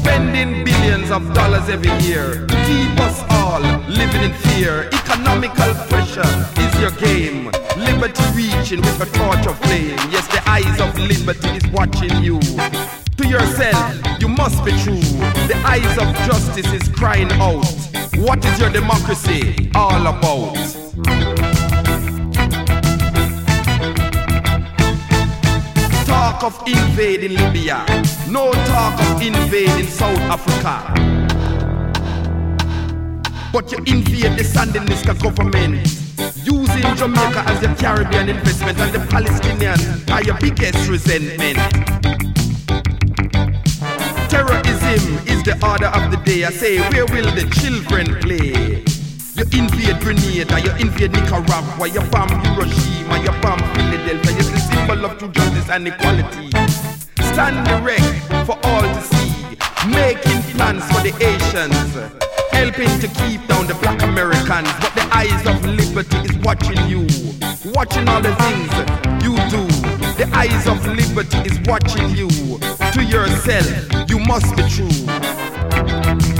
Spending 0.00 0.64
billions 0.64 1.10
of 1.10 1.34
dollars 1.34 1.68
every 1.68 1.92
year 2.02 2.46
to 2.46 2.54
keep 2.64 2.98
us 3.00 3.22
all 3.28 3.60
living 3.86 4.22
in 4.22 4.32
fear. 4.32 4.88
Economical 4.92 5.74
pressure 5.90 6.24
is 6.56 6.80
your 6.80 6.90
game. 6.92 7.50
Liberty 7.76 8.22
reaching 8.34 8.80
with 8.80 9.00
a 9.02 9.06
torch 9.18 9.46
of 9.46 9.58
flame. 9.60 9.98
Yes, 10.10 10.26
the 10.28 10.42
eyes 10.48 10.80
of 10.80 10.98
liberty 10.98 11.50
is 11.50 11.66
watching 11.68 12.22
you. 12.22 12.40
To 12.40 13.28
yourself, 13.28 14.20
you 14.20 14.28
must 14.28 14.64
be 14.64 14.72
true. 14.82 15.04
The 15.48 15.60
eyes 15.66 15.98
of 15.98 16.08
justice 16.26 16.72
is 16.72 16.88
crying 16.88 17.30
out. 17.32 17.66
What 18.16 18.42
is 18.42 18.58
your 18.58 18.70
democracy 18.70 19.70
all 19.74 20.06
about? 20.06 21.59
Talk 26.40 26.62
of 26.62 26.68
invading 26.68 27.36
Libya, 27.36 27.84
no 28.26 28.50
talk 28.50 28.98
of 28.98 29.20
invading 29.20 29.86
South 29.86 30.16
Africa. 30.20 30.90
but 33.52 33.70
you 33.70 33.76
invade 33.78 34.38
the 34.38 34.42
Sandinista 34.42 35.12
government. 35.20 35.86
Using 36.42 36.96
Jamaica 36.96 37.44
as 37.46 37.60
your 37.60 37.74
Caribbean 37.74 38.30
investment 38.30 38.78
and 38.78 38.90
the 38.90 39.00
Palestinians 39.00 40.10
are 40.10 40.22
your 40.22 40.38
biggest 40.40 40.88
resentment. 40.88 41.58
Terrorism 44.30 45.18
is 45.28 45.42
the 45.42 45.58
order 45.62 45.88
of 45.88 46.10
the 46.10 46.16
day. 46.24 46.44
I 46.44 46.50
say, 46.52 46.78
where 46.90 47.04
will 47.04 47.30
the 47.34 47.44
children 47.60 48.18
play? 48.22 48.79
Invade 49.52 50.00
Grenada, 50.00 50.60
you 50.60 50.70
invade 50.78 51.12
Nicaragua, 51.12 51.88
you 51.88 52.00
bomb 52.10 52.30
Hiroshima, 52.40 53.18
you 53.18 53.32
bomb 53.42 53.58
Philadelphia. 53.74 54.32
You're 54.32 54.50
the 54.52 54.60
symbol 54.60 55.04
of 55.04 55.18
true 55.18 55.30
justice 55.32 55.68
and 55.68 55.88
equality. 55.88 56.50
Stand 57.32 57.66
erect 57.68 58.46
for 58.46 58.56
all 58.62 58.82
to 58.82 59.02
see, 59.02 59.56
making 59.90 60.42
plans 60.54 60.84
for 60.92 61.00
the 61.02 61.12
Asians, 61.18 61.94
helping 62.52 62.90
to 63.00 63.08
keep 63.20 63.44
down 63.48 63.66
the 63.66 63.74
black 63.82 64.02
Americans. 64.02 64.70
But 64.80 64.94
the 64.94 65.08
eyes 65.12 65.46
of 65.46 65.64
liberty 65.64 66.16
is 66.18 66.36
watching 66.38 66.78
you, 66.88 67.06
watching 67.74 68.08
all 68.08 68.20
the 68.22 68.34
things 68.46 68.70
you 69.24 69.34
do. 69.50 69.66
The 70.16 70.30
eyes 70.32 70.66
of 70.66 70.86
liberty 70.86 71.38
is 71.38 71.58
watching 71.66 72.10
you. 72.10 72.28
To 72.92 73.02
yourself, 73.02 74.08
you 74.08 74.18
must 74.20 74.54
be 74.56 74.62
true. 74.68 76.39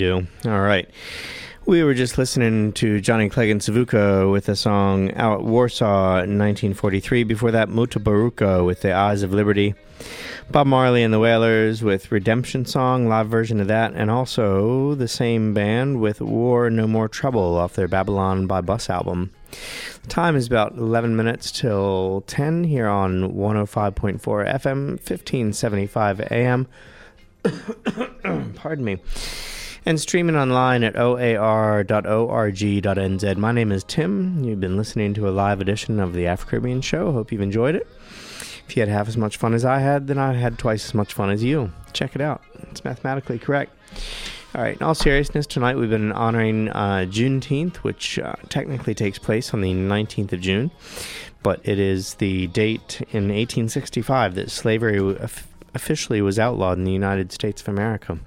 do. 0.00 0.26
All 0.46 0.60
right. 0.62 0.88
We 1.66 1.84
were 1.84 1.92
just 1.92 2.16
listening 2.16 2.72
to 2.72 3.02
Johnny 3.02 3.28
Clegg 3.28 3.50
and 3.50 3.60
Savuka 3.60 4.32
with 4.32 4.46
the 4.46 4.56
song 4.56 5.12
Out 5.14 5.44
Warsaw 5.44 6.22
in 6.22 6.38
1943. 6.38 7.22
Before 7.24 7.50
that, 7.50 7.68
Muta 7.68 8.00
Mutabaruka 8.00 8.64
with 8.64 8.80
The 8.80 8.92
Eyes 8.92 9.22
of 9.22 9.34
Liberty. 9.34 9.74
Bob 10.50 10.66
Marley 10.66 11.02
and 11.02 11.12
the 11.12 11.18
Wailers 11.18 11.82
with 11.82 12.10
Redemption 12.10 12.64
Song, 12.64 13.08
live 13.08 13.28
version 13.28 13.60
of 13.60 13.68
that. 13.68 13.92
And 13.94 14.10
also 14.10 14.94
the 14.94 15.06
same 15.06 15.52
band 15.52 16.00
with 16.00 16.22
War 16.22 16.70
No 16.70 16.86
More 16.86 17.08
Trouble 17.08 17.56
off 17.56 17.74
their 17.74 17.86
Babylon 17.86 18.46
by 18.46 18.62
Bus 18.62 18.88
album. 18.88 19.30
The 20.02 20.08
Time 20.08 20.34
is 20.34 20.46
about 20.46 20.72
11 20.76 21.14
minutes 21.14 21.52
till 21.52 22.24
10 22.26 22.64
here 22.64 22.88
on 22.88 23.34
105.4 23.34 24.18
FM, 24.18 24.88
1575 24.92 26.20
AM. 26.32 26.66
Pardon 28.54 28.84
me. 28.84 28.98
And 29.86 29.98
streaming 29.98 30.36
online 30.36 30.84
at 30.84 30.94
oar.org.nz. 30.94 31.86
My 33.38 33.52
name 33.52 33.72
is 33.72 33.82
Tim. 33.84 34.44
You've 34.44 34.60
been 34.60 34.76
listening 34.76 35.14
to 35.14 35.26
a 35.26 35.30
live 35.30 35.62
edition 35.62 35.98
of 36.00 36.12
the 36.12 36.26
Afro 36.26 36.50
Caribbean 36.50 36.82
Show. 36.82 37.12
Hope 37.12 37.32
you've 37.32 37.40
enjoyed 37.40 37.74
it. 37.74 37.88
If 38.68 38.76
you 38.76 38.82
had 38.82 38.90
half 38.90 39.08
as 39.08 39.16
much 39.16 39.38
fun 39.38 39.54
as 39.54 39.64
I 39.64 39.78
had, 39.78 40.06
then 40.06 40.18
I 40.18 40.34
had 40.34 40.58
twice 40.58 40.84
as 40.84 40.94
much 40.94 41.14
fun 41.14 41.30
as 41.30 41.42
you. 41.42 41.72
Check 41.94 42.14
it 42.14 42.20
out. 42.20 42.42
It's 42.70 42.84
mathematically 42.84 43.38
correct. 43.38 43.72
All 44.54 44.60
right, 44.60 44.76
in 44.76 44.82
all 44.82 44.94
seriousness, 44.94 45.46
tonight 45.46 45.76
we've 45.76 45.88
been 45.88 46.12
honoring 46.12 46.68
uh, 46.68 47.06
Juneteenth, 47.08 47.76
which 47.76 48.18
uh, 48.18 48.34
technically 48.50 48.94
takes 48.94 49.18
place 49.18 49.54
on 49.54 49.62
the 49.62 49.72
19th 49.72 50.32
of 50.34 50.40
June, 50.40 50.70
but 51.42 51.60
it 51.64 51.78
is 51.78 52.14
the 52.14 52.48
date 52.48 53.00
in 53.12 53.28
1865 53.28 54.34
that 54.34 54.50
slavery 54.50 55.16
officially 55.72 56.20
was 56.20 56.38
outlawed 56.38 56.76
in 56.76 56.84
the 56.84 56.92
United 56.92 57.32
States 57.32 57.62
of 57.62 57.68
America. 57.68 58.18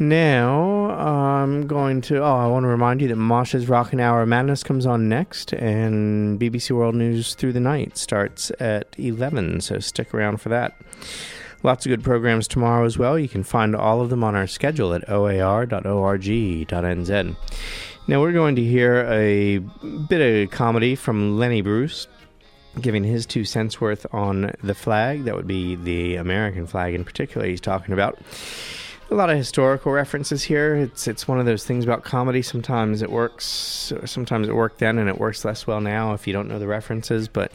Now, 0.00 0.90
I'm 0.90 1.66
going 1.66 2.02
to. 2.02 2.22
Oh, 2.22 2.36
I 2.36 2.46
want 2.46 2.62
to 2.62 2.68
remind 2.68 3.00
you 3.02 3.08
that 3.08 3.16
Moshe's 3.16 3.68
Rockin' 3.68 3.98
Hour 3.98 4.24
Madness 4.26 4.62
comes 4.62 4.86
on 4.86 5.08
next, 5.08 5.52
and 5.52 6.38
BBC 6.38 6.70
World 6.70 6.94
News 6.94 7.34
Through 7.34 7.54
the 7.54 7.60
Night 7.60 7.98
starts 7.98 8.52
at 8.60 8.94
11, 8.96 9.60
so 9.62 9.80
stick 9.80 10.14
around 10.14 10.40
for 10.40 10.50
that. 10.50 10.80
Lots 11.64 11.84
of 11.84 11.90
good 11.90 12.04
programs 12.04 12.46
tomorrow 12.46 12.84
as 12.86 12.96
well. 12.96 13.18
You 13.18 13.28
can 13.28 13.42
find 13.42 13.74
all 13.74 14.00
of 14.00 14.08
them 14.10 14.22
on 14.22 14.36
our 14.36 14.46
schedule 14.46 14.94
at 14.94 15.08
oar.org.nz. 15.08 15.76
Now, 18.06 18.20
we're 18.20 18.32
going 18.32 18.54
to 18.54 18.64
hear 18.64 19.04
a 19.10 19.58
bit 19.58 20.44
of 20.44 20.50
comedy 20.52 20.94
from 20.94 21.38
Lenny 21.38 21.60
Bruce 21.60 22.06
giving 22.80 23.02
his 23.02 23.26
two 23.26 23.44
cents 23.44 23.80
worth 23.80 24.06
on 24.14 24.52
the 24.62 24.74
flag. 24.74 25.24
That 25.24 25.34
would 25.34 25.48
be 25.48 25.74
the 25.74 26.14
American 26.14 26.68
flag 26.68 26.94
in 26.94 27.04
particular, 27.04 27.48
he's 27.48 27.60
talking 27.60 27.92
about. 27.92 28.16
A 29.10 29.14
lot 29.14 29.30
of 29.30 29.38
historical 29.38 29.90
references 29.90 30.42
here. 30.42 30.74
It's 30.74 31.08
it's 31.08 31.26
one 31.26 31.40
of 31.40 31.46
those 31.46 31.64
things 31.64 31.82
about 31.82 32.04
comedy. 32.04 32.42
Sometimes 32.42 33.00
it 33.00 33.10
works. 33.10 33.90
Sometimes 34.04 34.48
it 34.48 34.54
worked 34.54 34.80
then, 34.80 34.98
and 34.98 35.08
it 35.08 35.18
works 35.18 35.46
less 35.46 35.66
well 35.66 35.80
now 35.80 36.12
if 36.12 36.26
you 36.26 36.34
don't 36.34 36.46
know 36.46 36.58
the 36.58 36.66
references. 36.66 37.26
But 37.26 37.50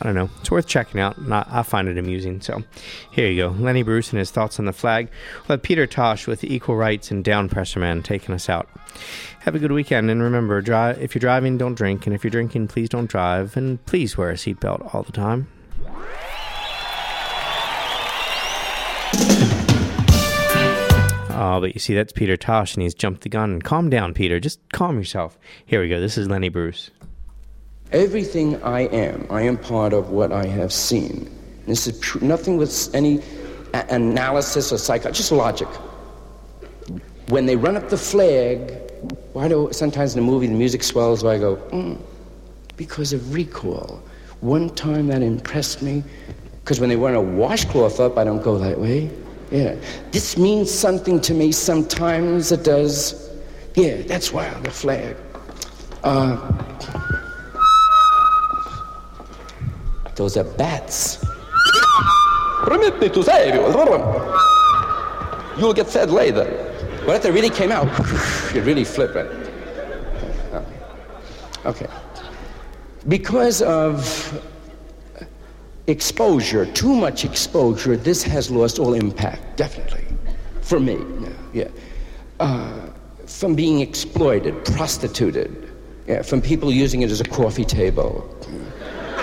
I 0.00 0.04
don't 0.04 0.16
know. 0.16 0.28
It's 0.40 0.50
worth 0.50 0.66
checking 0.66 1.00
out. 1.00 1.16
and 1.16 1.32
I, 1.32 1.62
find 1.62 1.86
it 1.86 1.96
amusing. 1.96 2.40
So 2.40 2.64
here 3.12 3.30
you 3.30 3.42
go. 3.42 3.48
Lenny 3.50 3.84
Bruce 3.84 4.10
and 4.10 4.18
his 4.18 4.32
thoughts 4.32 4.58
on 4.58 4.64
the 4.64 4.72
flag. 4.72 5.08
We'll 5.42 5.54
have 5.56 5.62
Peter 5.62 5.86
Tosh 5.86 6.26
with 6.26 6.42
Equal 6.42 6.74
Rights 6.74 7.12
and 7.12 7.22
Down 7.22 7.48
Pressure 7.48 7.78
Man 7.78 8.02
taking 8.02 8.34
us 8.34 8.48
out. 8.48 8.68
Have 9.40 9.54
a 9.54 9.60
good 9.60 9.72
weekend, 9.72 10.10
and 10.10 10.20
remember. 10.20 10.58
If 10.58 11.14
you're 11.14 11.20
driving, 11.20 11.56
don't 11.56 11.74
drink, 11.74 12.04
and 12.06 12.14
if 12.16 12.24
you're 12.24 12.32
drinking, 12.32 12.66
please 12.66 12.88
don't 12.88 13.08
drive, 13.08 13.56
and 13.56 13.84
please 13.86 14.18
wear 14.18 14.30
a 14.30 14.34
seatbelt 14.34 14.92
all 14.92 15.04
the 15.04 15.12
time. 15.12 15.46
Oh, 21.40 21.60
but 21.60 21.72
you 21.72 21.78
see, 21.78 21.94
that's 21.94 22.12
Peter 22.12 22.36
Tosh, 22.36 22.74
and 22.74 22.82
he's 22.82 22.94
jumped 22.94 23.20
the 23.20 23.28
gun. 23.28 23.62
Calm 23.62 23.88
down, 23.88 24.12
Peter. 24.12 24.40
Just 24.40 24.58
calm 24.72 24.98
yourself. 24.98 25.38
Here 25.66 25.80
we 25.80 25.88
go. 25.88 26.00
This 26.00 26.18
is 26.18 26.28
Lenny 26.28 26.48
Bruce. 26.48 26.90
Everything 27.92 28.60
I 28.64 28.88
am, 28.88 29.24
I 29.30 29.42
am 29.42 29.56
part 29.56 29.92
of 29.92 30.10
what 30.10 30.32
I 30.32 30.46
have 30.46 30.72
seen. 30.72 31.30
This 31.68 31.86
is 31.86 32.00
tr- 32.00 32.24
nothing 32.24 32.56
with 32.56 32.92
any 32.92 33.22
a- 33.72 33.86
analysis 33.88 34.72
or 34.72 34.78
psycho, 34.78 35.12
just 35.12 35.30
logic. 35.30 35.68
When 37.28 37.46
they 37.46 37.54
run 37.54 37.76
up 37.76 37.88
the 37.88 37.96
flag, 37.96 38.72
why 39.32 39.46
do 39.46 39.68
sometimes 39.70 40.14
in 40.14 40.18
a 40.18 40.26
movie 40.26 40.48
the 40.48 40.54
music 40.54 40.82
swells? 40.82 41.22
Why 41.22 41.34
I 41.34 41.38
go, 41.38 41.54
mm, 41.70 42.00
because 42.76 43.12
of 43.12 43.32
recall. 43.32 44.02
One 44.40 44.70
time 44.70 45.06
that 45.06 45.22
impressed 45.22 45.82
me, 45.82 46.02
because 46.64 46.80
when 46.80 46.88
they 46.88 46.96
run 46.96 47.14
a 47.14 47.22
washcloth 47.22 48.00
up, 48.00 48.18
I 48.18 48.24
don't 48.24 48.42
go 48.42 48.58
that 48.58 48.80
way. 48.80 49.08
Yeah, 49.50 49.76
this 50.12 50.36
means 50.36 50.70
something 50.70 51.20
to 51.22 51.34
me. 51.34 51.52
Sometimes 51.52 52.52
it 52.52 52.64
does. 52.64 53.30
Yeah, 53.74 54.02
that's 54.02 54.32
why 54.32 54.48
the 54.60 54.70
flag. 54.70 55.16
Uh, 56.04 56.36
those 60.14 60.36
are 60.36 60.44
bats. 60.44 61.24
Permit 62.64 63.00
me 63.00 63.08
to 63.08 63.22
say, 63.22 63.54
you'll 65.58 65.72
get 65.72 65.86
fed 65.88 66.10
later. 66.10 66.44
But 67.06 67.16
if 67.16 67.22
they 67.22 67.30
really 67.30 67.50
came 67.50 67.72
out, 67.72 67.86
you'd 68.54 68.66
really 68.66 68.84
flip 68.84 69.16
it. 69.16 69.48
Okay. 71.64 71.86
Because 73.06 73.62
of 73.62 74.42
exposure, 75.88 76.66
too 76.66 76.94
much 76.94 77.24
exposure, 77.24 77.96
this 77.96 78.22
has 78.22 78.50
lost 78.50 78.78
all 78.78 78.94
impact, 78.94 79.56
definitely. 79.56 80.04
For 80.60 80.78
me, 80.78 80.98
yeah. 81.52 81.68
Uh, 82.40 82.90
from 83.26 83.54
being 83.54 83.80
exploited, 83.80 84.64
prostituted, 84.64 85.72
yeah, 86.06 86.22
from 86.22 86.40
people 86.40 86.70
using 86.70 87.02
it 87.02 87.10
as 87.10 87.20
a 87.20 87.24
coffee 87.24 87.64
table. 87.64 88.28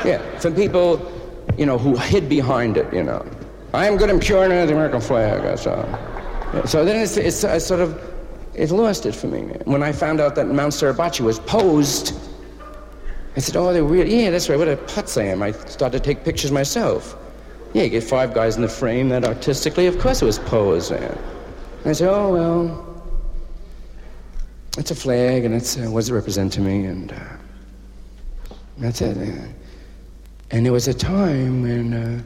Yeah, 0.03 0.22
from 0.39 0.55
people, 0.55 1.11
you 1.57 1.66
know, 1.66 1.78
who 1.78 1.95
hid 1.95 2.28
behind 2.30 2.78
it, 2.78 2.91
you 2.93 3.03
know. 3.03 3.26
I 3.74 3.88
am 3.88 3.97
good 3.97 4.09
and 4.09 4.22
pure 4.22 4.43
under 4.43 4.66
the 4.66 4.74
American 4.74 5.01
flag, 5.01 5.57
so. 5.57 5.72
Yeah, 6.53 6.66
so 6.66 6.84
then 6.86 7.01
it's, 7.01 7.18
it's, 7.18 7.43
it's 7.43 7.66
sort 7.66 7.80
of, 7.80 7.99
it 8.53 8.72
lost 8.72 9.05
it 9.05 9.13
for 9.13 9.28
me. 9.28 9.41
When 9.66 9.84
I 9.84 9.91
found 9.91 10.20
out 10.20 10.36
that 10.36 10.47
Mount 10.47 10.74
Suribachi 10.74 11.22
was 11.22 11.39
posed, 11.39 12.13
I 13.36 13.40
said, 13.40 13.58
oh, 13.58 13.74
they're 13.74 13.84
weird. 13.84 14.08
Yeah, 14.08 14.30
that's 14.32 14.48
right, 14.48 14.58
what 14.58 14.70
a 14.70 14.78
putz 14.78 15.22
I 15.22 15.26
am. 15.26 15.44
I 15.44 15.52
started 15.52 16.02
to 16.02 16.04
take 16.04 16.24
pictures 16.24 16.52
myself. 16.52 17.18
Yeah, 17.74 17.84
you 17.84 17.90
get 17.90 18.04
five 18.04 18.34
guys 18.34 18.56
in 18.56 18.62
the 18.62 18.70
frame 18.70 19.10
that 19.10 19.26
artistically, 19.26 19.88
of 19.88 20.00
course 20.00 20.22
it 20.22 20.26
was 20.26 20.40
posed. 20.40 20.92
Yeah. 20.92 21.18
And 21.82 21.88
I 21.88 21.92
said, 21.92 22.10
oh, 22.10 22.34
well, 22.34 23.04
it's 24.78 24.92
a 24.92 24.96
flag, 24.96 25.44
and 25.44 25.54
it's, 25.54 25.78
uh, 25.78 25.82
what 25.82 26.00
does 26.00 26.10
it 26.10 26.14
represent 26.14 26.54
to 26.54 26.62
me? 26.62 26.86
And 26.86 27.12
uh, 27.12 27.20
that's 28.78 29.02
it. 29.02 29.18
And 30.52 30.66
there 30.66 30.74
was 30.74 30.88
a 30.88 30.94
time 30.94 31.64
when 31.64 31.94
uh, 31.94 32.24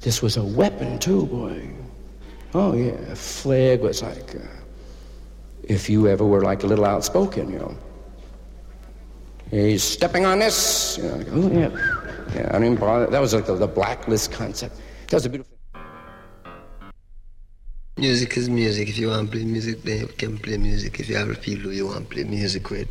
this 0.00 0.22
was 0.22 0.36
a 0.36 0.42
weapon, 0.42 0.98
too, 0.98 1.26
boy. 1.26 1.70
Oh, 2.52 2.74
yeah, 2.74 2.92
a 3.12 3.14
flag 3.14 3.80
was 3.80 4.02
like, 4.02 4.34
uh, 4.34 4.38
if 5.62 5.88
you 5.88 6.08
ever 6.08 6.24
were 6.24 6.42
like 6.42 6.64
a 6.64 6.66
little 6.66 6.84
outspoken, 6.84 7.52
you 7.52 7.60
know. 7.60 7.76
He's 9.50 9.82
stepping 9.82 10.26
on 10.26 10.38
this. 10.38 10.98
You 10.98 11.08
know, 11.08 11.16
like, 11.16 11.26
oh, 11.30 11.50
yeah. 11.50 12.00
Yeah, 12.34 12.48
I 12.48 12.52
don't 12.52 12.64
even 12.64 12.76
bother. 12.76 13.06
That 13.06 13.20
was 13.20 13.34
like 13.34 13.46
the, 13.46 13.56
the 13.56 13.66
blacklist 13.66 14.30
concept. 14.30 14.76
That 15.08 15.14
was 15.14 15.26
a 15.26 15.28
beautiful. 15.28 15.56
Music 17.96 18.36
is 18.36 18.48
music. 18.48 18.88
If 18.88 18.98
you 18.98 19.08
want 19.08 19.30
to 19.30 19.36
play 19.36 19.44
music, 19.44 19.82
then 19.82 20.00
you 20.00 20.06
can 20.06 20.38
play 20.38 20.56
music. 20.56 21.00
If 21.00 21.08
you 21.08 21.16
have 21.16 21.28
a 21.28 21.34
people 21.34 21.64
who 21.64 21.70
you 21.70 21.86
want 21.86 22.08
to 22.08 22.14
play 22.14 22.24
music 22.24 22.70
with, 22.70 22.88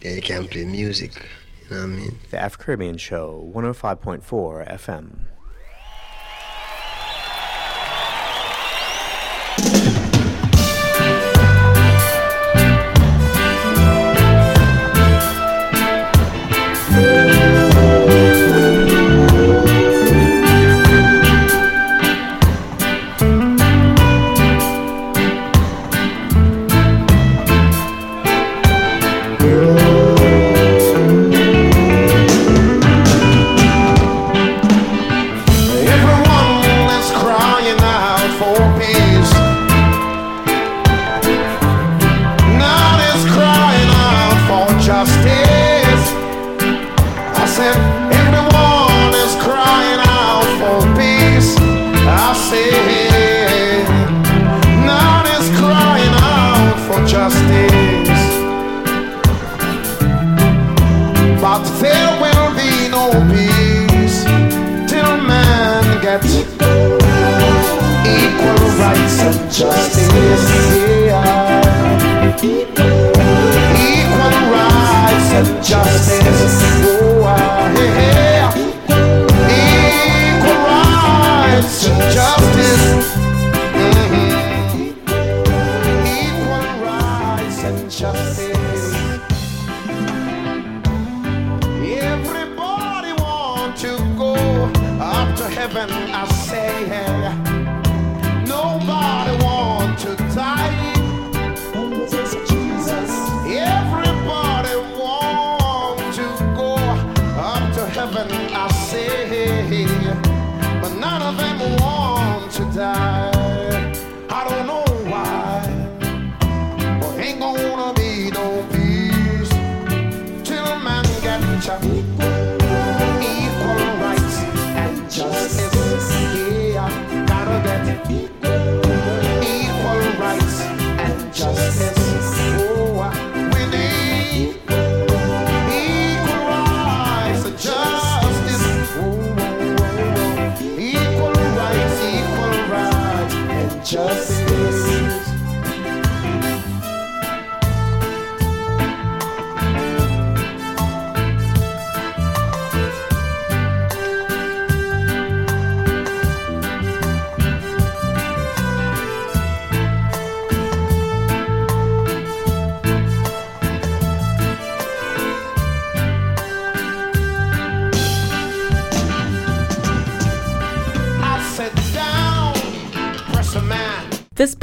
then 0.00 0.16
you 0.16 0.22
can 0.22 0.46
play 0.46 0.64
music. 0.64 1.12
You 1.68 1.76
know 1.76 1.82
what 1.82 1.84
I 1.84 1.86
mean? 1.86 2.18
The 2.30 2.38
Afro 2.38 2.64
Caribbean 2.64 2.96
Show, 2.96 3.50
105.4 3.52 4.22
FM. 4.72 5.31